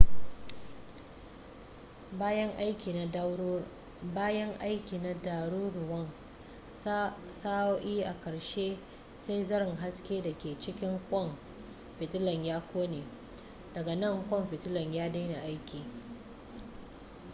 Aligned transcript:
bayan 4.13 4.51
aiki 4.59 4.97
na 4.99 5.13
ɗaruruwan 5.13 6.07
sa'o'i 7.33 8.01
a 8.03 8.13
ƙarshe 8.21 8.77
sai 9.15 9.43
zaren 9.43 9.75
haske 9.75 10.21
da 10.23 10.37
ke 10.37 10.57
cikin 10.59 10.99
ƙwan 11.09 11.37
fitilar 11.99 12.43
ya 12.45 12.61
ƙone 12.73 13.03
daga 13.73 13.95
nan 13.95 14.29
ƙwan 14.29 14.47
fitilar 14.47 14.91
ya 14.93 15.09
daina 15.11 15.35
aiki 15.41 15.83